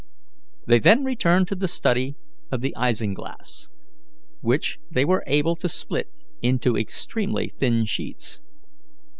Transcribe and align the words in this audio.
They 0.65 0.79
then 0.79 1.03
returned 1.03 1.47
to 1.49 1.55
the 1.55 1.67
study 1.67 2.15
of 2.51 2.61
the 2.61 2.75
isinglass, 2.75 3.69
which 4.41 4.79
they 4.89 5.05
were 5.05 5.23
able 5.27 5.55
to 5.57 5.69
split 5.69 6.09
into 6.41 6.75
extremely 6.75 7.47
thin 7.49 7.85
sheets. 7.85 8.41